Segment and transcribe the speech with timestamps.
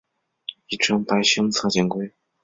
[0.69, 2.11] 亦称白胸侧颈龟。